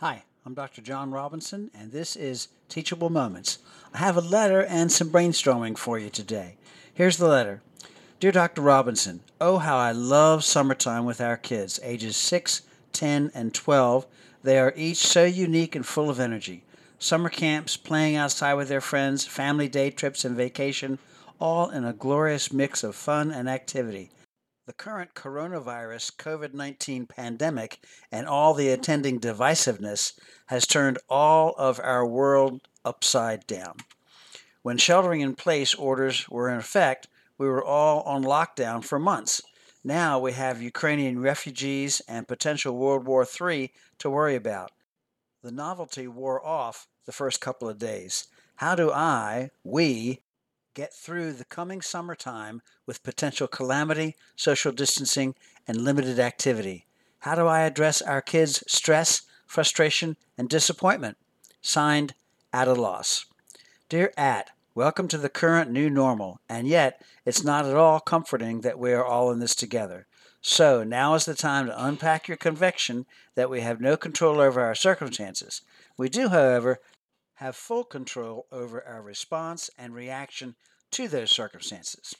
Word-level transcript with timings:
Hi, 0.00 0.22
I'm 0.46 0.54
Dr. 0.54 0.80
Jon 0.80 1.10
Robinson, 1.10 1.70
and 1.74 1.92
this 1.92 2.16
is 2.16 2.48
Teachable 2.70 3.10
Moments. 3.10 3.58
I 3.92 3.98
have 3.98 4.16
a 4.16 4.22
letter 4.22 4.64
and 4.64 4.90
some 4.90 5.10
brainstorming 5.10 5.76
for 5.76 5.98
you 5.98 6.08
today. 6.08 6.56
Here's 6.94 7.18
the 7.18 7.28
letter 7.28 7.60
Dear 8.18 8.32
Dr. 8.32 8.62
Robinson, 8.62 9.20
oh, 9.42 9.58
how 9.58 9.76
I 9.76 9.92
love 9.92 10.42
summertime 10.42 11.04
with 11.04 11.20
our 11.20 11.36
kids, 11.36 11.78
ages 11.82 12.16
6, 12.16 12.62
10, 12.94 13.30
and 13.34 13.52
12. 13.52 14.06
They 14.42 14.58
are 14.58 14.72
each 14.74 14.96
so 14.96 15.26
unique 15.26 15.76
and 15.76 15.84
full 15.84 16.08
of 16.08 16.18
energy. 16.18 16.64
Summer 16.98 17.28
camps, 17.28 17.76
playing 17.76 18.16
outside 18.16 18.54
with 18.54 18.68
their 18.70 18.80
friends, 18.80 19.26
family 19.26 19.68
day 19.68 19.90
trips, 19.90 20.24
and 20.24 20.34
vacation, 20.34 20.98
all 21.38 21.68
in 21.68 21.84
a 21.84 21.92
glorious 21.92 22.50
mix 22.50 22.82
of 22.82 22.96
fun 22.96 23.30
and 23.30 23.50
activity. 23.50 24.08
The 24.70 24.74
current 24.74 25.14
coronavirus 25.14 26.14
COVID 26.14 26.54
19 26.54 27.06
pandemic 27.06 27.84
and 28.12 28.28
all 28.28 28.54
the 28.54 28.68
attending 28.68 29.18
divisiveness 29.18 30.12
has 30.46 30.64
turned 30.64 31.00
all 31.08 31.56
of 31.58 31.80
our 31.80 32.06
world 32.06 32.68
upside 32.84 33.48
down. 33.48 33.78
When 34.62 34.78
sheltering 34.78 35.22
in 35.22 35.34
place 35.34 35.74
orders 35.74 36.28
were 36.28 36.48
in 36.48 36.56
effect, 36.56 37.08
we 37.36 37.48
were 37.48 37.64
all 37.64 38.02
on 38.02 38.22
lockdown 38.22 38.84
for 38.84 39.00
months. 39.00 39.42
Now 39.82 40.20
we 40.20 40.34
have 40.34 40.62
Ukrainian 40.62 41.18
refugees 41.18 42.00
and 42.06 42.28
potential 42.28 42.76
World 42.76 43.08
War 43.08 43.26
III 43.26 43.72
to 43.98 44.08
worry 44.08 44.36
about. 44.36 44.70
The 45.42 45.50
novelty 45.50 46.06
wore 46.06 46.46
off 46.46 46.86
the 47.06 47.12
first 47.12 47.40
couple 47.40 47.68
of 47.68 47.80
days. 47.80 48.28
How 48.54 48.76
do 48.76 48.92
I, 48.92 49.50
we, 49.64 50.20
get 50.74 50.94
through 50.94 51.32
the 51.32 51.44
coming 51.44 51.82
summertime 51.82 52.62
with 52.86 53.02
potential 53.02 53.48
calamity, 53.48 54.16
social 54.36 54.72
distancing, 54.72 55.34
and 55.66 55.80
limited 55.80 56.18
activity? 56.18 56.86
How 57.20 57.34
do 57.34 57.46
I 57.46 57.62
address 57.62 58.00
our 58.00 58.22
kids' 58.22 58.62
stress, 58.66 59.22
frustration, 59.46 60.16
and 60.38 60.48
disappointment? 60.48 61.16
Signed, 61.60 62.14
at 62.52 62.68
a 62.68 62.72
loss. 62.72 63.26
Dear 63.88 64.12
At, 64.16 64.50
welcome 64.74 65.08
to 65.08 65.18
the 65.18 65.28
current 65.28 65.70
new 65.70 65.90
normal, 65.90 66.40
and 66.48 66.66
yet 66.66 67.02
it's 67.24 67.44
not 67.44 67.66
at 67.66 67.76
all 67.76 68.00
comforting 68.00 68.62
that 68.62 68.78
we 68.78 68.92
are 68.92 69.04
all 69.04 69.30
in 69.30 69.38
this 69.38 69.54
together. 69.54 70.06
So 70.40 70.82
now 70.84 71.14
is 71.14 71.26
the 71.26 71.34
time 71.34 71.66
to 71.66 71.84
unpack 71.84 72.26
your 72.26 72.36
conviction 72.36 73.06
that 73.34 73.50
we 73.50 73.60
have 73.60 73.80
no 73.80 73.96
control 73.96 74.40
over 74.40 74.60
our 74.60 74.74
circumstances. 74.74 75.62
We 75.96 76.08
do, 76.08 76.28
however, 76.28 76.78
have 77.40 77.56
full 77.56 77.84
control 77.84 78.46
over 78.52 78.86
our 78.86 79.00
response 79.00 79.70
and 79.78 79.94
reaction 79.94 80.54
to 80.90 81.08
those 81.08 81.30
circumstances. 81.30 82.14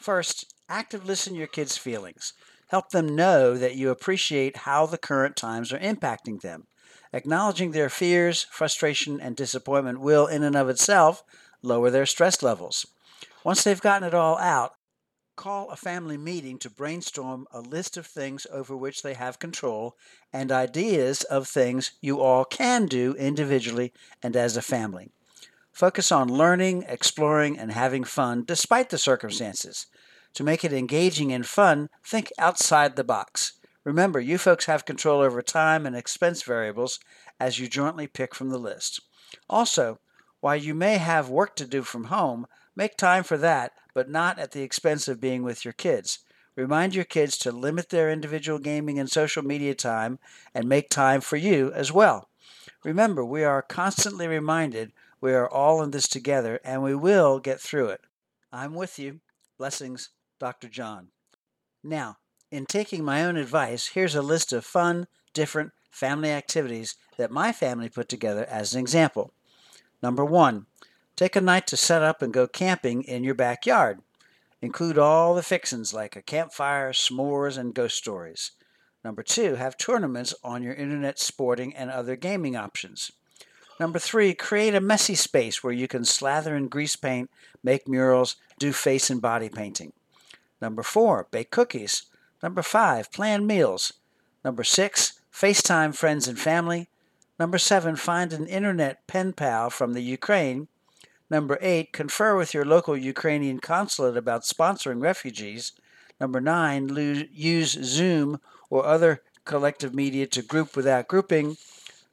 First, 0.00 0.54
active 0.66 1.04
listen 1.04 1.34
to 1.34 1.38
your 1.38 1.46
kids' 1.46 1.76
feelings. 1.76 2.32
Help 2.68 2.88
them 2.88 3.14
know 3.14 3.58
that 3.58 3.74
you 3.76 3.90
appreciate 3.90 4.58
how 4.58 4.86
the 4.86 4.96
current 4.96 5.36
times 5.36 5.74
are 5.74 5.78
impacting 5.78 6.40
them. 6.40 6.68
Acknowledging 7.12 7.72
their 7.72 7.90
fears, 7.90 8.46
frustration, 8.50 9.20
and 9.20 9.36
disappointment 9.36 10.00
will, 10.00 10.26
in 10.26 10.42
and 10.42 10.56
of 10.56 10.70
itself, 10.70 11.22
lower 11.60 11.90
their 11.90 12.06
stress 12.06 12.42
levels. 12.42 12.86
Once 13.44 13.62
they've 13.62 13.80
gotten 13.80 14.08
it 14.08 14.14
all 14.14 14.38
out, 14.38 14.72
call 15.38 15.70
a 15.70 15.76
family 15.76 16.18
meeting 16.18 16.58
to 16.58 16.68
brainstorm 16.68 17.46
a 17.52 17.60
list 17.60 17.96
of 17.96 18.04
things 18.04 18.44
over 18.50 18.76
which 18.76 19.02
they 19.02 19.14
have 19.14 19.38
control 19.38 19.96
and 20.32 20.50
ideas 20.50 21.22
of 21.22 21.46
things 21.46 21.92
you 22.00 22.20
all 22.20 22.44
can 22.44 22.86
do 22.86 23.14
individually 23.14 23.92
and 24.20 24.34
as 24.34 24.56
a 24.56 24.62
family. 24.62 25.12
Focus 25.72 26.10
on 26.10 26.28
learning, 26.28 26.84
exploring, 26.88 27.56
and 27.56 27.70
having 27.70 28.02
fun 28.02 28.42
despite 28.44 28.90
the 28.90 28.98
circumstances. 28.98 29.86
To 30.34 30.42
make 30.42 30.64
it 30.64 30.72
engaging 30.72 31.32
and 31.32 31.46
fun, 31.46 31.88
think 32.04 32.32
outside 32.36 32.96
the 32.96 33.04
box. 33.04 33.52
Remember, 33.84 34.18
you 34.18 34.38
folks 34.38 34.66
have 34.66 34.84
control 34.84 35.20
over 35.20 35.40
time 35.40 35.86
and 35.86 35.94
expense 35.94 36.42
variables 36.42 36.98
as 37.38 37.60
you 37.60 37.68
jointly 37.68 38.08
pick 38.08 38.34
from 38.34 38.50
the 38.50 38.58
list. 38.58 39.00
Also, 39.48 40.00
while 40.40 40.56
you 40.56 40.74
may 40.74 40.98
have 40.98 41.28
work 41.28 41.56
to 41.56 41.66
do 41.66 41.82
from 41.82 42.04
home, 42.04 42.46
make 42.76 42.96
time 42.96 43.24
for 43.24 43.36
that, 43.38 43.72
but 43.94 44.08
not 44.08 44.38
at 44.38 44.52
the 44.52 44.62
expense 44.62 45.08
of 45.08 45.20
being 45.20 45.42
with 45.42 45.64
your 45.64 45.72
kids. 45.72 46.20
Remind 46.56 46.94
your 46.94 47.04
kids 47.04 47.38
to 47.38 47.52
limit 47.52 47.88
their 47.90 48.10
individual 48.10 48.58
gaming 48.58 48.98
and 48.98 49.10
social 49.10 49.44
media 49.44 49.74
time 49.74 50.18
and 50.54 50.68
make 50.68 50.90
time 50.90 51.20
for 51.20 51.36
you 51.36 51.72
as 51.72 51.92
well. 51.92 52.28
Remember, 52.84 53.24
we 53.24 53.44
are 53.44 53.62
constantly 53.62 54.26
reminded 54.26 54.92
we 55.20 55.32
are 55.32 55.48
all 55.48 55.82
in 55.82 55.90
this 55.90 56.08
together 56.08 56.60
and 56.64 56.82
we 56.82 56.94
will 56.94 57.38
get 57.38 57.60
through 57.60 57.88
it. 57.88 58.00
I'm 58.52 58.74
with 58.74 58.98
you. 58.98 59.20
Blessings, 59.56 60.10
Dr. 60.38 60.68
Jon. 60.68 61.08
Now, 61.82 62.18
in 62.50 62.66
taking 62.66 63.04
my 63.04 63.24
own 63.24 63.36
advice, 63.36 63.88
here's 63.88 64.14
a 64.14 64.22
list 64.22 64.52
of 64.52 64.64
fun, 64.64 65.06
different 65.34 65.72
family 65.90 66.30
activities 66.30 66.96
that 67.16 67.30
my 67.30 67.52
family 67.52 67.88
put 67.88 68.08
together 68.08 68.46
as 68.48 68.74
an 68.74 68.80
example. 68.80 69.32
Number 70.02 70.24
one, 70.24 70.66
take 71.16 71.36
a 71.36 71.40
night 71.40 71.66
to 71.68 71.76
set 71.76 72.02
up 72.02 72.22
and 72.22 72.32
go 72.32 72.46
camping 72.46 73.02
in 73.02 73.24
your 73.24 73.34
backyard. 73.34 74.00
Include 74.60 74.98
all 74.98 75.34
the 75.34 75.42
fixins 75.42 75.94
like 75.94 76.16
a 76.16 76.22
campfire, 76.22 76.92
s'mores, 76.92 77.56
and 77.56 77.74
ghost 77.74 77.96
stories. 77.96 78.52
Number 79.04 79.22
two, 79.22 79.54
have 79.54 79.76
tournaments 79.76 80.34
on 80.42 80.62
your 80.62 80.74
internet 80.74 81.18
sporting 81.18 81.74
and 81.74 81.90
other 81.90 82.16
gaming 82.16 82.56
options. 82.56 83.12
Number 83.78 84.00
three, 84.00 84.34
create 84.34 84.74
a 84.74 84.80
messy 84.80 85.14
space 85.14 85.62
where 85.62 85.72
you 85.72 85.86
can 85.86 86.04
slather 86.04 86.56
in 86.56 86.68
grease 86.68 86.96
paint, 86.96 87.30
make 87.62 87.86
murals, 87.86 88.36
do 88.58 88.72
face 88.72 89.08
and 89.08 89.22
body 89.22 89.48
painting. 89.48 89.92
Number 90.60 90.82
four, 90.82 91.28
bake 91.30 91.52
cookies. 91.52 92.06
Number 92.42 92.62
five, 92.62 93.12
plan 93.12 93.46
meals. 93.46 93.92
Number 94.44 94.64
six, 94.64 95.20
FaceTime 95.32 95.94
friends 95.94 96.26
and 96.26 96.38
family. 96.38 96.88
Number 97.38 97.58
seven, 97.58 97.94
find 97.96 98.32
an 98.32 98.46
internet 98.46 99.06
pen 99.06 99.32
pal 99.32 99.70
from 99.70 99.92
the 99.92 100.02
Ukraine. 100.02 100.68
Number 101.30 101.58
eight, 101.60 101.92
confer 101.92 102.36
with 102.36 102.52
your 102.52 102.64
local 102.64 102.96
Ukrainian 102.96 103.60
consulate 103.60 104.16
about 104.16 104.42
sponsoring 104.42 105.00
refugees. 105.00 105.72
Number 106.20 106.40
nine, 106.40 106.88
use 107.30 107.72
Zoom 107.82 108.40
or 108.70 108.84
other 108.84 109.22
collective 109.44 109.94
media 109.94 110.26
to 110.26 110.42
group 110.42 110.74
without 110.74 111.06
grouping. 111.06 111.56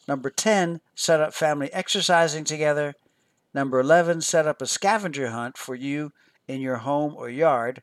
Number 0.08 0.30
10, 0.30 0.82
set 0.94 1.20
up 1.20 1.34
family 1.34 1.74
exercising 1.74 2.44
together. 2.44 2.94
Number 3.54 3.80
11, 3.80 4.22
set 4.22 4.48
up 4.48 4.62
a 4.62 4.68
scavenger 4.68 5.30
hunt 5.30 5.58
for 5.58 5.74
you 5.74 6.12
in 6.48 6.62
your 6.62 6.78
home 6.78 7.16
or 7.18 7.30
yard. 7.30 7.82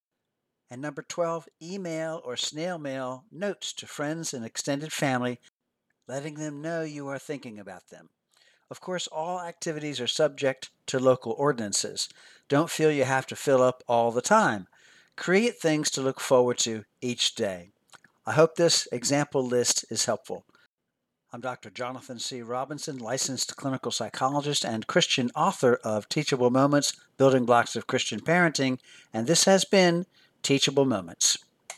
And 0.70 0.80
number 0.80 1.02
12, 1.02 1.48
email 1.60 2.22
or 2.24 2.36
snail 2.36 2.78
mail 2.78 3.24
notes 3.32 3.72
to 3.74 3.86
friends 3.86 4.32
and 4.32 4.44
extended 4.44 4.92
family, 4.92 5.40
letting 6.08 6.34
them 6.34 6.60
know 6.60 6.82
you 6.82 7.08
are 7.08 7.18
thinking 7.18 7.58
about 7.58 7.88
them. 7.90 8.08
Of 8.70 8.80
course, 8.80 9.06
all 9.06 9.40
activities 9.40 10.00
are 10.00 10.06
subject 10.06 10.70
to 10.86 10.98
local 10.98 11.32
ordinances. 11.32 12.08
Don't 12.48 12.70
feel 12.70 12.90
you 12.90 13.04
have 13.04 13.26
to 13.26 13.36
fill 13.36 13.62
up 13.62 13.82
all 13.86 14.10
the 14.10 14.22
time. 14.22 14.66
Create 15.16 15.58
things 15.58 15.90
to 15.90 16.00
look 16.00 16.20
forward 16.20 16.58
to 16.58 16.84
each 17.00 17.34
day. 17.34 17.70
I 18.24 18.32
hope 18.32 18.54
this 18.54 18.88
example 18.92 19.46
list 19.46 19.84
is 19.90 20.06
helpful. 20.06 20.44
I'm 21.34 21.40
Dr. 21.40 21.70
Jonathan 21.70 22.18
C. 22.18 22.42
Robinson, 22.42 22.98
licensed 22.98 23.56
clinical 23.56 23.90
psychologist 23.90 24.64
and 24.64 24.86
Christian 24.86 25.30
author 25.34 25.80
of 25.82 26.08
Teachable 26.08 26.50
Moments 26.50 26.94
Building 27.16 27.46
Blocks 27.46 27.74
of 27.74 27.86
Christian 27.86 28.20
Parenting, 28.20 28.78
and 29.14 29.26
this 29.26 29.44
has 29.44 29.64
been 29.64 30.06
Teachable 30.42 30.84
Moments. 30.84 31.38